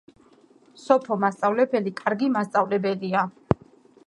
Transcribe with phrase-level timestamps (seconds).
[0.83, 3.29] სოფო მასწავლებელი კარგი მასწავლებელია